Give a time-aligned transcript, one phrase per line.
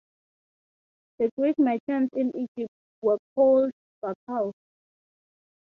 [1.19, 3.71] The Greek merchants in Egypt were called
[4.03, 4.51] "bakal".